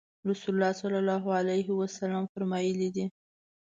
رسول 0.29 0.53
الله 0.55 0.73
صلی 0.81 0.97
الله 1.03 1.23
علیه 1.39 1.69
وسلم 1.79 2.25
فرمایلي 2.33 2.89
دي 2.95 3.05